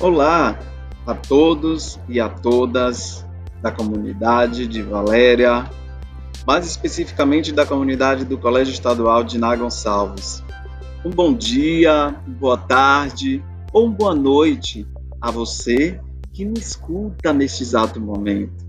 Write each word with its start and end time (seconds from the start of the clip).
Olá 0.00 0.56
a 1.04 1.12
todos 1.12 1.98
e 2.08 2.20
a 2.20 2.28
todas 2.28 3.26
da 3.60 3.72
comunidade 3.72 4.68
de 4.68 4.80
Valéria, 4.80 5.68
mais 6.46 6.64
especificamente 6.64 7.50
da 7.50 7.66
comunidade 7.66 8.24
do 8.24 8.38
Colégio 8.38 8.72
Estadual 8.72 9.24
de 9.24 9.38
Ná 9.38 9.56
Gonçalves. 9.56 10.40
Um 11.04 11.10
bom 11.10 11.34
dia, 11.34 12.14
boa 12.28 12.56
tarde 12.56 13.42
ou 13.72 13.90
boa 13.90 14.14
noite 14.14 14.86
a 15.20 15.32
você 15.32 16.00
que 16.32 16.44
me 16.44 16.60
escuta 16.60 17.32
neste 17.32 17.64
exato 17.64 18.00
momento. 18.00 18.64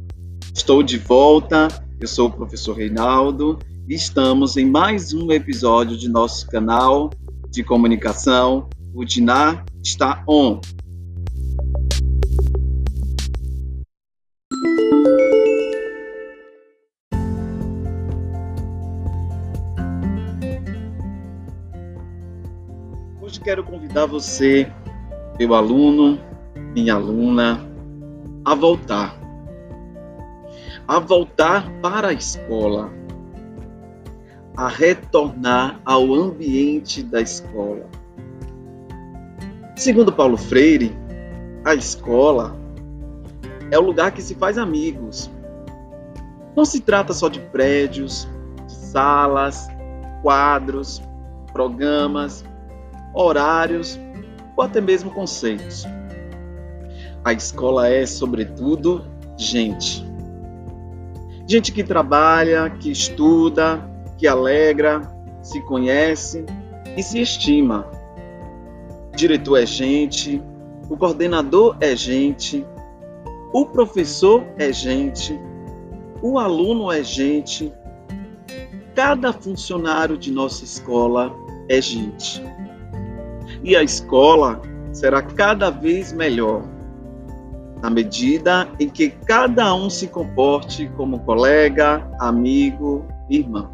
Estou 0.52 0.82
de 0.82 0.98
volta, 0.98 1.68
eu 2.02 2.08
sou 2.08 2.28
o 2.30 2.32
professor 2.32 2.76
Reinaldo 2.76 3.60
e 3.88 3.94
estamos 3.94 4.58
em 4.58 4.66
mais 4.66 5.14
um 5.14 5.32
episódio 5.32 5.96
de 5.96 6.10
nosso 6.10 6.48
canal 6.48 7.12
de 7.52 7.64
comunicação, 7.64 8.68
o 8.96 9.06
Dinar 9.06 9.64
está 9.84 10.24
on. 10.28 10.60
Hoje 23.30 23.42
quero 23.42 23.64
convidar 23.64 24.08
você, 24.08 24.68
meu 25.38 25.54
aluno, 25.54 26.20
minha 26.74 26.96
aluna, 26.96 27.64
a 28.44 28.56
voltar. 28.56 29.16
A 30.88 30.98
voltar 30.98 31.70
para 31.80 32.08
a 32.08 32.14
escola. 32.14 32.90
A 34.58 34.68
retornar 34.68 35.80
ao 35.86 36.12
ambiente 36.12 37.04
da 37.04 37.22
escola. 37.22 37.86
Segundo 39.76 40.12
Paulo 40.12 40.36
Freire, 40.36 40.92
a 41.64 41.76
escola 41.76 42.58
é 43.70 43.78
o 43.78 43.84
lugar 43.84 44.12
que 44.12 44.24
se 44.24 44.34
faz 44.34 44.58
amigos. 44.58 45.30
Não 46.56 46.66
se 46.66 46.80
trata 46.80 47.14
só 47.14 47.30
de 47.30 47.40
prédios, 47.40 48.28
de 48.66 48.74
salas, 48.74 49.68
quadros, 50.24 51.00
programas, 51.54 52.44
horários 53.14 54.00
ou 54.56 54.64
até 54.64 54.82
mesmo 54.82 55.12
conceitos. 55.12 55.86
A 57.24 57.34
escola 57.34 57.88
é, 57.88 58.06
sobretudo, 58.06 59.06
gente. 59.38 60.06
Gente 61.48 61.72
que 61.72 61.84
trabalha, 61.84 62.70
que 62.70 62.92
estuda, 62.92 63.84
que 64.18 64.28
alegra, 64.28 65.02
se 65.42 65.62
conhece 65.62 66.46
e 66.96 67.02
se 67.02 67.22
estima. 67.22 67.88
O 69.12 69.16
diretor 69.16 69.58
é 69.58 69.66
gente, 69.66 70.42
o 70.90 70.96
coordenador 70.96 71.76
é 71.80 71.96
gente, 71.96 72.66
o 73.52 73.66
professor 73.66 74.44
é 74.58 74.72
gente, 74.72 75.40
o 76.22 76.38
aluno 76.38 76.92
é 76.92 77.04
gente, 77.04 77.74
cada 78.94 79.34
funcionário 79.34 80.18
de 80.18 80.32
nossa 80.32 80.64
escola 80.64 81.34
é 81.68 81.82
gente. 81.82 82.44
E 83.64 83.76
a 83.76 83.84
escola 83.84 84.62
será 84.92 85.22
cada 85.22 85.70
vez 85.70 86.12
melhor, 86.12 86.64
na 87.82 87.90
medida 87.90 88.68
em 88.80 88.90
que 88.90 89.10
cada 89.10 89.74
um 89.74 89.90
se 89.90 90.08
comporte 90.08 90.90
como 90.96 91.20
colega, 91.20 92.08
amigo, 92.20 93.06
irmão. 93.30 93.70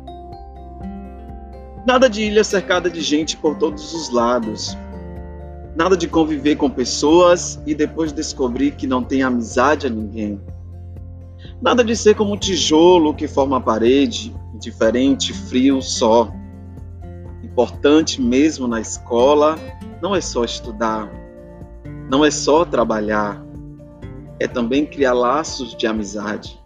Nada 1.88 2.10
de 2.10 2.24
ilha 2.24 2.44
cercada 2.44 2.90
de 2.90 3.02
gente 3.02 3.38
por 3.38 3.56
todos 3.58 3.94
os 3.94 4.10
lados, 4.10 4.76
Nada 5.76 5.98
de 5.98 6.08
conviver 6.08 6.56
com 6.56 6.70
pessoas 6.70 7.62
e 7.66 7.76
depois 7.76 8.14
descobrir 8.14 8.72
que 8.72 8.88
não 8.88 9.04
tem 9.04 9.24
amizade 9.24 9.86
a 9.86 9.90
ninguém. 9.90 10.40
Nada 11.62 11.84
de 11.84 11.98
ser 11.98 12.16
como 12.16 12.34
um 12.34 12.38
tijolo 12.38 13.14
que 13.14 13.28
forma 13.28 13.58
a 13.58 13.60
parede, 13.60 14.34
indiferente, 14.54 15.34
frio, 15.34 15.82
só. 15.82 16.32
Importante 17.44 18.22
mesmo 18.22 18.70
na 18.70 18.80
escola 18.80 19.60
não 20.02 20.16
é 20.16 20.22
só 20.22 20.44
estudar, 20.44 21.10
não 22.10 22.24
é 22.24 22.32
só 22.32 22.66
trabalhar, 22.66 23.44
é 24.40 24.48
também 24.48 24.86
criar 24.86 25.14
laços 25.14 25.76
de 25.76 25.88
amizade, 25.88 26.62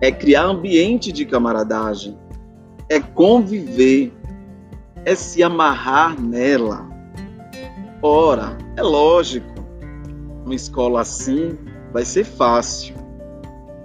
é 0.00 0.10
criar 0.10 0.44
ambiente 0.44 1.12
de 1.12 1.24
camaradagem, 1.24 2.18
é 2.88 3.00
conviver, 3.00 4.12
é 5.04 5.14
se 5.14 5.42
amarrar 5.42 6.20
nela 6.20 6.92
Ora, 8.04 8.58
é 8.76 8.82
lógico, 8.82 9.46
uma 10.44 10.56
escola 10.56 11.02
assim 11.02 11.56
vai 11.92 12.04
ser 12.04 12.24
fácil. 12.24 12.96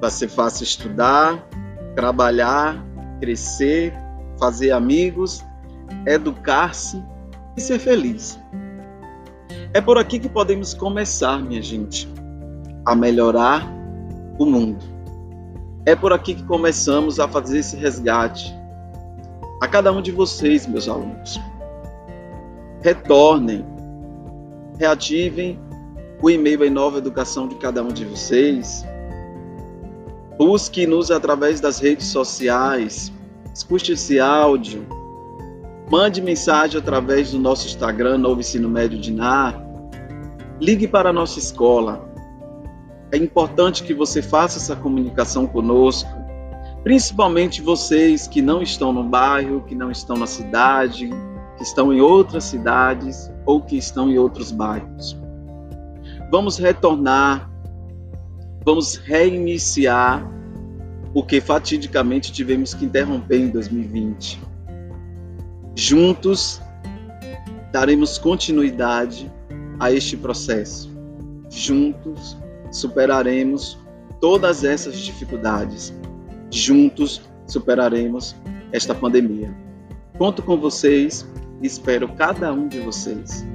Vai 0.01 0.09
ser 0.09 0.27
fácil 0.27 0.63
estudar, 0.63 1.47
trabalhar, 1.95 2.83
crescer, 3.19 3.93
fazer 4.39 4.71
amigos, 4.71 5.45
educar-se 6.07 7.03
e 7.57 7.61
ser 7.61 7.79
feliz. 7.79 8.39
É 9.73 9.81
por 9.81 9.97
aqui 9.97 10.19
que 10.19 10.29
podemos 10.29 10.73
começar, 10.73 11.41
minha 11.41 11.61
gente, 11.61 12.07
a 12.85 12.95
melhorar 12.95 13.67
o 14.37 14.45
mundo. 14.45 14.85
É 15.85 15.95
por 15.95 16.13
aqui 16.13 16.35
que 16.35 16.43
começamos 16.43 17.19
a 17.19 17.27
fazer 17.27 17.59
esse 17.59 17.75
resgate. 17.75 18.55
A 19.61 19.67
cada 19.67 19.91
um 19.91 20.01
de 20.01 20.11
vocês, 20.11 20.67
meus 20.67 20.87
alunos. 20.87 21.39
Retornem 22.83 23.65
reativem 24.79 25.59
o 26.21 26.29
e-mail 26.29 26.63
em 26.63 26.69
Nova 26.69 26.99
Educação 26.99 27.47
de 27.47 27.55
cada 27.55 27.83
um 27.83 27.87
de 27.87 28.05
vocês. 28.05 28.85
Busque-nos 30.37 31.09
através 31.09 31.59
das 31.59 31.79
redes 31.79 32.07
sociais. 32.07 33.11
Escute 33.53 33.93
esse 33.93 34.19
áudio. 34.19 34.85
Mande 35.89 36.21
mensagem 36.21 36.77
através 36.77 37.31
do 37.31 37.39
nosso 37.39 37.65
Instagram, 37.65 38.17
Novo 38.17 38.41
Ensino 38.41 38.67
Médio 38.67 38.99
de 38.99 39.09
NAR. 39.09 39.57
Ligue 40.59 40.85
para 40.85 41.11
a 41.11 41.13
nossa 41.13 41.39
escola. 41.39 42.11
É 43.09 43.15
importante 43.15 43.83
que 43.83 43.93
você 43.93 44.21
faça 44.21 44.57
essa 44.57 44.75
comunicação 44.75 45.47
conosco, 45.47 46.09
principalmente 46.83 47.61
vocês 47.61 48.27
que 48.27 48.41
não 48.41 48.61
estão 48.61 48.91
no 48.91 49.01
bairro, 49.01 49.63
que 49.63 49.75
não 49.75 49.89
estão 49.89 50.17
na 50.17 50.27
cidade, 50.27 51.09
que 51.55 51.63
estão 51.63 51.93
em 51.93 52.01
outras 52.01 52.43
cidades 52.43 53.31
ou 53.45 53.61
que 53.61 53.77
estão 53.77 54.11
em 54.11 54.17
outros 54.17 54.51
bairros. 54.51 55.17
Vamos 56.29 56.57
retornar, 56.57 57.49
vamos 58.65 58.97
reiniciar 58.97 60.29
o 61.13 61.23
que 61.23 61.39
fatidicamente 61.39 62.33
tivemos 62.33 62.73
que 62.73 62.83
interromper 62.83 63.39
em 63.39 63.49
2020. 63.49 64.46
Juntos 65.77 66.61
daremos 67.71 68.17
continuidade 68.17 69.31
a 69.79 69.91
este 69.91 70.17
processo. 70.17 70.91
Juntos 71.49 72.37
superaremos 72.71 73.77
todas 74.19 74.65
essas 74.65 74.97
dificuldades. 74.97 75.93
Juntos 76.51 77.21
superaremos 77.45 78.35
esta 78.73 78.93
pandemia. 78.93 79.55
Conto 80.17 80.43
com 80.43 80.57
vocês 80.57 81.25
Espero 81.61 82.07
cada 82.13 82.53
um 82.53 82.67
de 82.67 82.79
vocês. 82.79 83.45